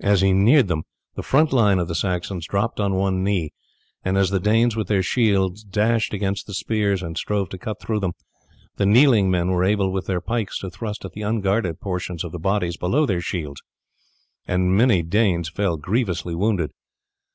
[0.00, 0.84] As he neared them
[1.14, 3.52] the front line of the Saxons dropped on one knee,
[4.02, 7.78] and as the Danes with their shields dashed against the spears and strove to cut
[7.78, 8.12] through them,
[8.76, 12.32] the kneeling men were able with their pikes to thrust at the unguarded portions of
[12.32, 13.60] the bodies below their shields,
[14.46, 15.02] and many
[15.42, 16.70] fell grievously wounded.